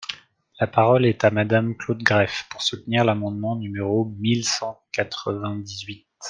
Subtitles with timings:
[0.59, 6.07] La parole est à Madame Claude Greff, pour soutenir l’amendement numéro mille cent quatre-vingt-dix-huit.